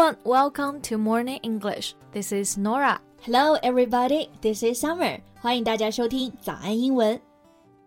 [0.00, 1.94] everyone, welcome to Morning English.
[2.12, 3.00] This is Norah.
[3.20, 4.30] Hello, everybody.
[4.40, 5.20] This is Summer.
[5.42, 7.20] 欢迎大家收听早安英文。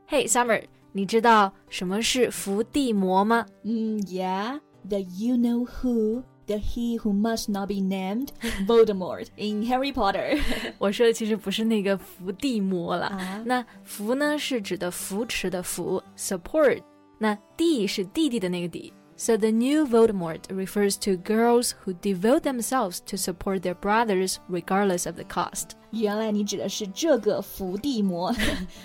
[0.07, 3.47] Hey, Summer，你知道什么是伏地魔吗？
[3.63, 8.27] 嗯，Yeah, the you know who, the he who must not be named,
[8.67, 10.39] Voldemort in Harry Potter.
[10.77, 13.07] 我说的其实不是那个伏地魔了。
[13.07, 16.79] 啊、那伏呢是指的扶持的扶，support。
[17.17, 18.93] 那地是弟弟的那个弟。
[19.16, 25.16] So the new Voldemort refers to girls who devote themselves to support their brothers regardless of
[25.16, 25.70] the cost.
[25.90, 28.32] 原来你指的是这个伏地魔，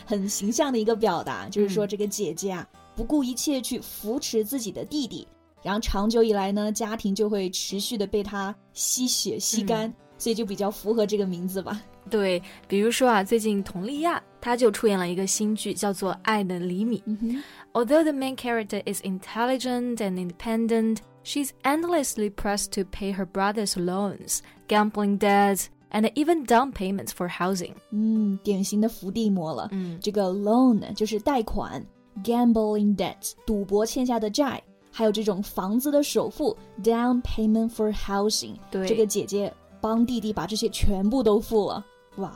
[0.08, 5.28] 很形象的一个表达，就是说这个姐姐啊，不顾一切去扶持自己的弟弟，
[5.62, 11.82] 然后长久以来呢，家庭就会持续的被他吸血吸干， 所以就比较符合这个名字吧。
[12.10, 16.98] 对，比如说啊，最近佟丽娅她就出演了一个新剧，叫做《爱的厘米》。
[17.06, 17.44] 嗯哼。
[17.74, 23.76] Although the main character is intelligent and independent, she's endlessly pressed to pay her brother's
[23.78, 27.74] loans, gambling debts, and even down payments for housing.
[27.92, 29.70] 嗯，典型的伏地魔了。
[29.72, 31.84] 嗯这个 loan 呢就是贷款，
[32.24, 38.56] gambling debts 赌博欠下的债，还有这种房子的首付 down payment for housing。
[38.70, 41.84] 对这个姐姐 帮弟弟把这些全部都付了。
[42.18, 42.32] 哇、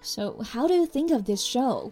[0.00, 1.90] So how do you think of this show?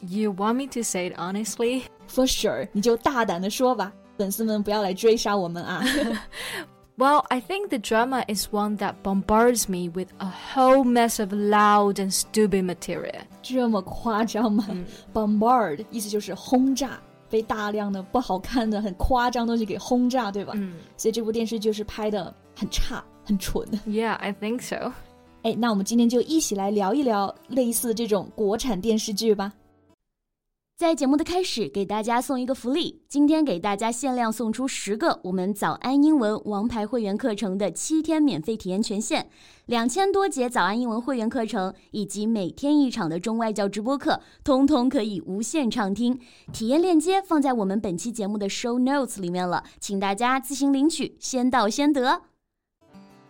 [0.00, 1.82] You want me to say it honestly?
[2.08, 5.82] For sure，你就大胆的说吧，粉丝们不要来追杀我们啊！
[6.98, 11.32] Well, I think the drama is one that bombards me with a whole mess of
[11.32, 13.22] loud and stupid material.
[13.42, 14.66] 这么夸张吗、
[15.12, 16.98] b o m b a r d 意思就是轰炸，
[17.30, 20.52] 被大量的不好看的、很夸张的东西给轰炸，对吧？
[20.56, 23.67] 嗯所以这部电视就是拍的很差、 很蠢。
[23.85, 24.93] Yeah, I think so.
[25.43, 29.53] 哎，那我们今天就一起来聊一聊类似这种国产电视剧吧。
[30.77, 39.27] 在节目的开始，给大家送一个福利，今天给大家限量送出十个我们早安英文王牌会员课程的七天免费体验权限，
[39.65, 46.19] 两千多节早安英文会员课程以及每天一场的中外教直播课，通通可以无限畅听。
[46.53, 52.21] 体验链接放在我们本期节目的 show notes 里面了，请大家自行领取，先到先得。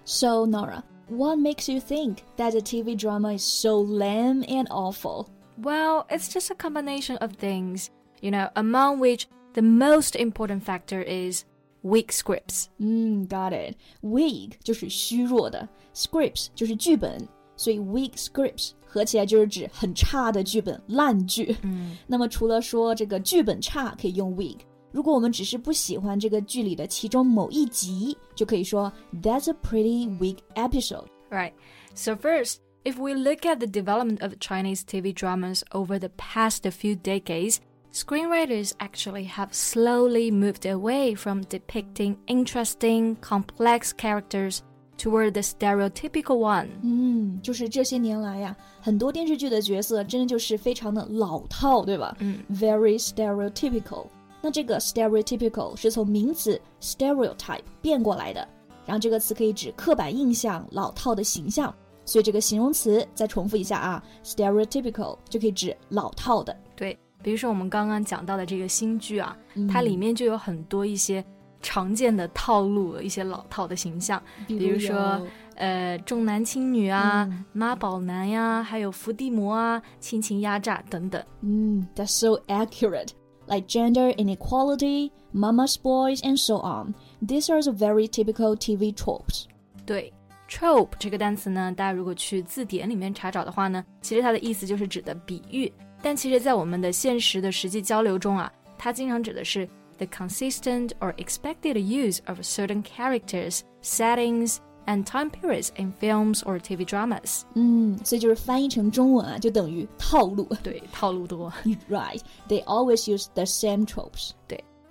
[0.09, 5.27] So, Norah, what makes you think that the TV drama is so lame and awful?
[5.57, 7.89] Well, it's just a combination of things,
[8.21, 11.43] you know, among which the most important factor is
[11.83, 12.69] weak scripts.
[12.79, 13.75] Mm, 嗯，got it.
[14.01, 21.53] Weak 就是虚弱的，scripts 就是剧本，所以 weak scripts 合起来就是指很差的剧本、烂剧。
[21.63, 24.59] 嗯，那么除了说这个剧本差可以用 weak，
[24.96, 31.06] 如果我们只是不喜欢这个剧里的其中某一集，就可以说 That's a pretty weak episode.
[31.30, 31.52] Right.
[31.94, 36.68] So first, if we look at the development of Chinese TV dramas over the past
[36.70, 37.56] few decades,
[37.92, 44.62] screenwriters actually have slowly moved away from depicting interesting, complex characters
[44.98, 46.68] toward the stereotypical one.
[46.82, 52.14] 嗯，就是这些年来呀，很多电视剧的角色真的就是非常的老套，对吧？
[52.20, 54.06] 嗯，very stereotypical。
[54.47, 58.47] 那这个 stereotypical 是从名词 stereotype 变过来的，
[58.85, 61.75] 然后这个词可以指刻板印象、老套的形象。
[62.05, 66.55] 所以这个形容词再重复一下啊，stereotypical 就可以指老套的。
[66.77, 69.37] 对，比如说我们刚刚讲到的这个新剧啊，
[69.69, 71.21] 它里面就有很多一些
[71.61, 75.21] 常见的套路，一些老套的形象，比比如说
[75.55, 81.21] 呃重男轻女啊、嗯妈宝男呀，还有伏地魔啊、亲情压榨等等。
[81.41, 83.09] 嗯，that's so accurate.
[83.48, 86.94] Like gender inequality, mama's boys, and so on.
[87.20, 89.46] These are the very typical TV tropes.
[89.84, 90.12] 对，
[90.48, 95.70] trope 这个单词呢，大家如果去字典里面查找的话呢，其实它的意思就是指的比喻。
[96.00, 106.58] 但其实，在我们的现实的实际交流中啊，它经常指的是 the consistent or expected use of certain characters, settings, and time periods in films or
[106.58, 107.42] TV dramas。
[107.54, 110.48] 嗯，所以就是翻译成中文啊，就等于套路。
[110.62, 111.52] 对，套路多。
[111.88, 112.20] right.
[112.48, 114.30] They always use the same tropes.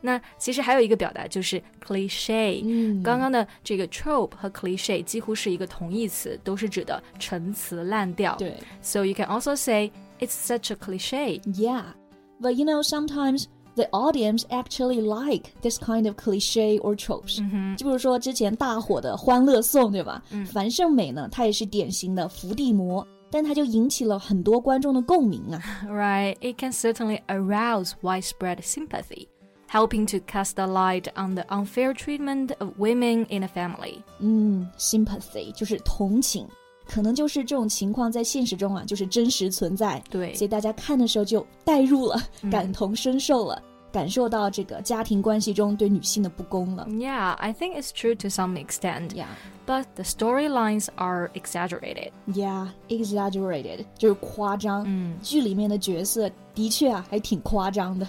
[0.04, 2.62] 那其实还有一个表达就是 cliche。
[2.66, 8.36] 嗯刚刚的这个 trope 和 cliche 几乎是一个同义词，都是指的陈词滥调。
[8.38, 11.40] 对 So you can also say it's such a cliche.
[11.54, 11.84] Yeah.
[12.42, 13.46] But you know, sometimes
[13.76, 17.40] the audience actually like this kind of cliche or tropes.
[17.40, 20.22] 嗯哼，就比如说之前大火的《欢乐颂》，对吧？
[20.32, 25.62] 嗯樊胜美呢，她也是典型的伏地魔，但她就引起了很多观众的共鸣啊。
[25.88, 29.28] Right, it can certainly arouse widespread sympathy,
[29.70, 34.00] helping to cast a light on the unfair treatment of women in a family.
[34.20, 36.46] 嗯，sympathy 就是同情，
[36.87, 40.03] 可能就是这种情况在现实中啊，就是真实存在。
[40.09, 43.63] 对所以大家看的时候就代入了，嗯感同身受了。
[43.93, 46.87] 感受到这个家庭关系中对女性的不公了。
[46.91, 49.11] Yeah, I think it's true to some extent.
[49.15, 49.29] Yeah,
[49.67, 52.11] But the storylines are exaggerated.
[52.27, 54.85] yeah, exaggerated 就是夸张。
[54.87, 58.07] 嗯，剧里面的角色的确啊，还挺夸张的。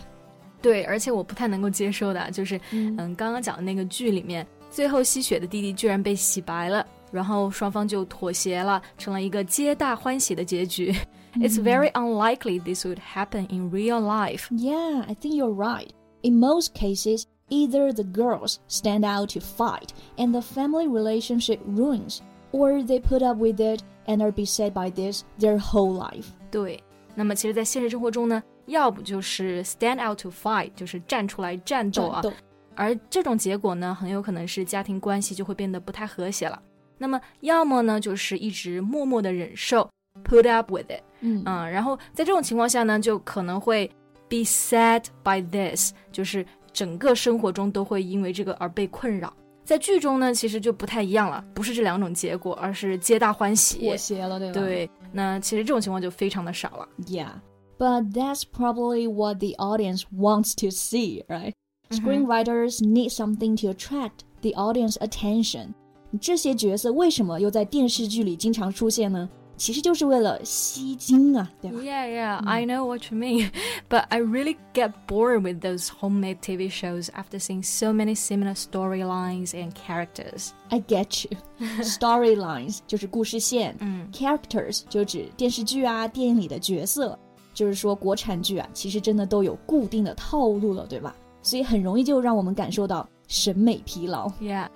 [0.62, 10.95] 对，而且我不太能够接受的啊就是，嗯嗯，刚刚讲的那个剧里面，最后吸血的弟弟居然被洗白了，然后双方就妥协了，成了一个皆大欢喜的结局。
[11.37, 14.49] It's very unlikely this would happen in real life.
[14.51, 15.89] Yeah, I think you're right.
[16.23, 22.21] In most cases, either the girls stand out to fight and the family relationship ruins,
[22.53, 26.27] or they put up with it and are beset by this their whole life.
[26.51, 26.83] 对，
[27.15, 32.37] 那么其实，在现实生活中呢，要不就是 stand out to fight，就是站出来战斗啊，战斗
[32.75, 36.61] 而这种结果呢，很有可能是家庭关系就会变得不太和谐了。
[36.99, 39.89] 那么，要么呢，就是一直默默的忍受，
[40.25, 43.91] put up with it，嗯嗯，然后在这种情况下呢，就可能会
[44.29, 49.33] be sad by this，就是整个生活中都会因为这个而被困扰。
[49.65, 53.97] 在剧中呢，其实就不太一样了，不是这两种结果，而是皆大欢喜妥。
[53.97, 54.55] 协了，对吧？
[54.55, 56.89] 对，那其实这种情况就非常的少了。
[57.07, 57.31] Yeah.
[57.79, 61.53] But that's probably what the audience wants to see, right?
[61.91, 65.75] Screenwriters need something to attract the audience attention.
[66.20, 69.30] 这些角色为什么又在电视剧里经常出现呢？
[69.58, 73.50] 其实就是为了吸睛啊，对吧？Yeah, yeah, I know what you mean.
[73.90, 78.54] But I really get bored with those homemade TV shows after seeing so many similar
[78.54, 80.50] storylines and characters.
[80.70, 81.36] I get you.
[81.82, 87.18] Storylines 就是故事线，嗯 characters 就指电视剧啊、电影里的角色。
[87.56, 91.16] 就是说，国产剧啊，其实真的都有固定的套路了，对吧？
[91.42, 94.30] 所以很容易就让我们感受到审美疲劳。
[94.40, 94.68] Yeah,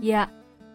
[0.00, 0.26] yeah.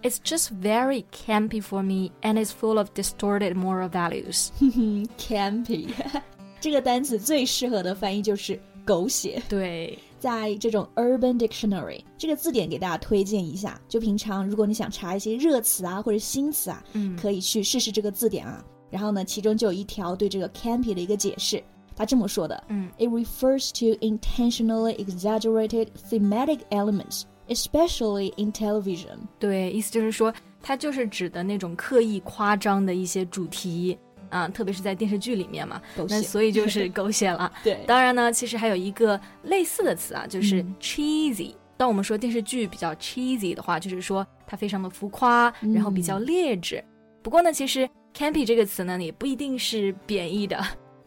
[0.05, 4.49] It's just very campy for me and it's full of distorted moral values.
[5.19, 5.89] campy
[6.59, 9.43] 这个单词最适合的翻译就是狗血。
[9.49, 18.65] 对，在这种 Urban Dictionary 这个字典给大家推荐一下，就平常如果你想查一些热词啊或者新词啊，嗯可以去试试这个字典啊。
[18.91, 21.63] 然后呢，其中就有一条对这个 campy 的一个解释，
[21.95, 29.18] 他这么说的嗯：It refers to intentionally exaggerated thematic elements, especially in television.
[29.40, 33.98] 对，意思就是说，它就是指的那种刻意夸张的一些主题
[34.30, 37.52] 啊，特别是在电视剧里面嘛，那所以就是狗血了。
[37.64, 41.54] 对，当然呢，其实还有一个类似的词啊，就是嗯 cheesy。
[41.78, 46.84] 当我们说电视剧比较 cheesy 的话，就是说它非常的浮夸，嗯然后比较劣质。
[47.22, 50.64] 不过呢，其实 campy 这个词呢，也不一定是贬义的。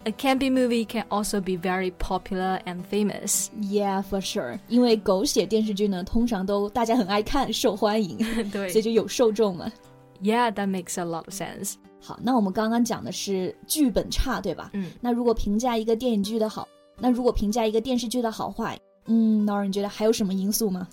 [0.07, 3.47] A campy movie can also be very popular and famous。
[3.61, 4.59] Yeah, for sure.
[4.67, 8.17] 因为狗血电视剧呢，通常都大家很爱看，受欢迎，
[8.51, 9.71] 对所以就有受众嘛。
[10.21, 11.75] ，Yeah, that makes a lot of sense。
[12.01, 14.71] 好，那我们刚刚讲的是剧本差，对吧？
[14.73, 16.67] 嗯，那如果评价一个电影剧的好，
[16.99, 20.85] 那如果评价一个电视剧的好坏，嗯，那你觉得还有什么因素吗？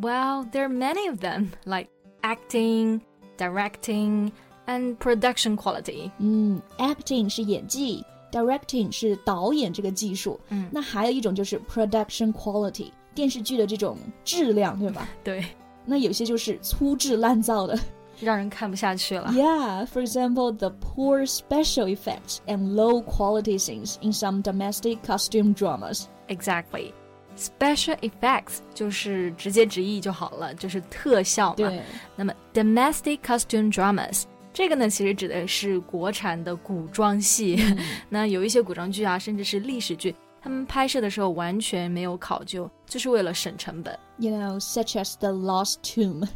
[0.00, 1.88] Well, there are many of them, like
[2.22, 3.02] acting,
[3.36, 4.32] directing,
[4.66, 6.10] and production quality.
[6.18, 15.08] 嗯，acting 是演技 ，directing 是导演这个技术，嗯那还有一种就是 production quality，电视剧的这种质量，对吧？
[15.24, 15.44] 对，
[15.84, 17.78] 那有些就是粗制滥造的。
[18.20, 19.30] 让人看不下去了。
[19.32, 25.54] Yeah, for example, the poor special effects and low quality scenes in some domestic costume
[25.54, 26.06] dramas.
[26.26, 26.92] Exactly.
[27.36, 31.54] Special effects 就是直接直译就好了，就是特效嘛。
[31.54, 31.80] 对，
[32.16, 37.62] 那么 domestic costume dramas 这个呢，其实指的是国产的古装戏。
[38.08, 43.96] 那有一些古装剧啊，甚至是历史剧，他们拍摄的时候完全没有考究，就是为了省成本。
[44.18, 46.26] You know, such as the Lost Tomb.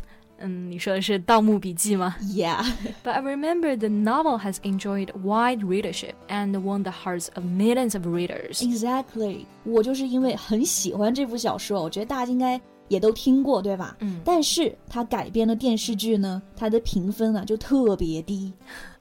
[0.44, 2.64] 嗯，你说的是《盗墓笔记》吗 Yeah.
[3.04, 7.97] ？But I remember the novel has enjoyed wide readership and won the hearts of millions
[7.97, 8.61] of readers.
[8.61, 13.97] Exactly，我就是因为很喜欢这部小说，我觉得大家应该 也都听过，对吧？
[14.00, 18.52] 嗯但是它改编的电视剧呢，它的评分啊就特别低。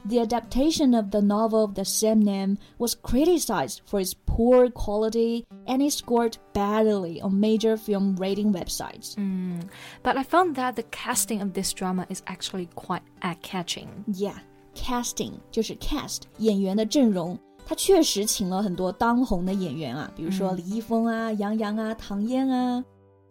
[0.07, 5.45] The adaptation of the novel of the same name was criticized for its poor quality
[5.67, 9.13] and it scored badly on major film rating websites.
[9.17, 9.61] 嗯，
[10.01, 13.87] But I found that the casting of this drama is actually quite eye-catching.
[14.07, 14.37] Yeah,
[14.73, 22.83] casting 就是 cast 演员的阵容，他确实请了很多当红的演员啊，比如说嗯李易峰啊、杨洋啊、唐嫣啊。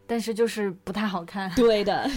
[0.06, 1.50] 但是就是不太好看。
[1.54, 2.10] 对的。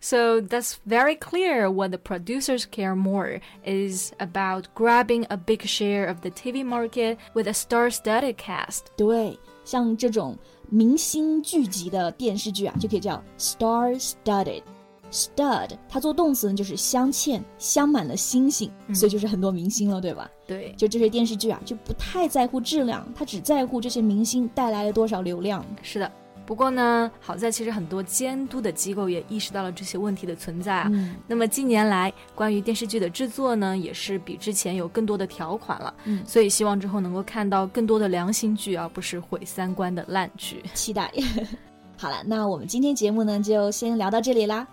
[0.00, 6.08] So that's very clear what the producers care more is about grabbing a big share
[6.08, 8.82] of the TV market with a star-studded cast.
[8.96, 10.36] 对，像这种
[10.68, 14.62] 明星聚集的电视剧啊，就可以叫 star-studded。
[15.10, 20.28] Stud，它做动词呢就是镶嵌，镶满了星星，嗯所以就是很多明星了，对吧？
[20.44, 25.64] 对，就这些电视剧啊，就不太在乎质量，它只在乎这些明星带来了多少流量。
[25.82, 26.10] 是的。
[26.49, 30.89] 不过呢，好在其实很多监督的机构也意识到了这些问题的存在啊。
[30.91, 35.93] 嗯那么近年来，关于电视剧的制作呢，也是比之前有更多的条款了。
[36.05, 40.63] 嗯，所以希望之后能够看到更多的良心剧，而不是毁三观的烂剧。
[40.73, 41.13] 期待。
[41.95, 44.65] 好了，那我们今天节目呢就先聊到这里啦。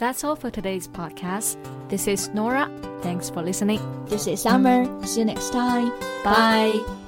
[0.00, 1.54] That's all for today's podcast.
[1.88, 2.68] This is Nora.
[3.02, 3.78] Thanks for listening.
[4.08, 4.84] This is Summer.
[5.04, 5.92] See you next time.
[6.24, 7.07] Bye.